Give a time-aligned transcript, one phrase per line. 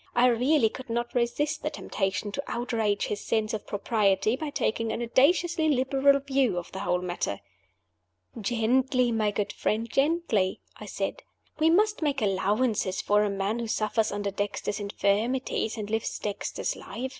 [0.15, 4.91] I really could not resist the temptation to outrage his sense of propriety by taking
[4.91, 7.39] an audaciously liberal view of the whole matter.
[8.35, 11.21] "Gently, my good friend, gently," I said.
[11.59, 16.75] "We must make allowances for a man who suffers under Dexter's infirmities, and lives Dexter's
[16.75, 17.09] life.